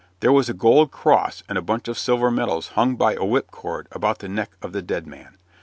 There 0.21 0.31
were 0.31 0.43
a 0.49 0.53
gold 0.53 0.89
cross 0.89 1.43
and 1.47 1.59
a 1.59 1.61
bunch 1.61 1.87
of 1.87 1.95
silver 1.95 2.31
medals 2.31 2.69
hung 2.69 2.95
by 2.95 3.13
a 3.13 3.19
whipcord 3.23 3.87
about 3.91 4.17
the 4.17 4.27
neck 4.29 4.49
of 4.59 4.71
the 4.73 4.81
dead 4.81 5.05
man. 5.05 5.37